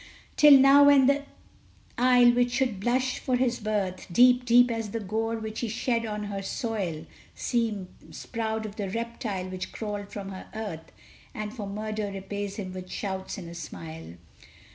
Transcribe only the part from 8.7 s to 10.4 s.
the reptile which crawled from